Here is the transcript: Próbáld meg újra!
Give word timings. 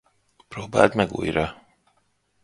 Próbáld 0.47 0.93
meg 0.95 1.13
újra! 1.13 1.61